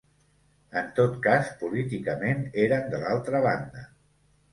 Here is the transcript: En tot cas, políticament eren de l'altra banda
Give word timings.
En 0.79 0.87
tot 0.99 1.19
cas, 1.27 1.51
políticament 1.59 2.41
eren 2.63 2.89
de 2.95 3.03
l'altra 3.05 3.43
banda 3.45 3.85